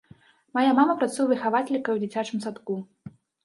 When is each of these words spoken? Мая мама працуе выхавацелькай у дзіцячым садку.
Мая 0.57 0.71
мама 0.79 0.95
працуе 1.03 1.27
выхавацелькай 1.33 1.95
у 1.99 2.03
дзіцячым 2.03 2.45
садку. 2.49 2.83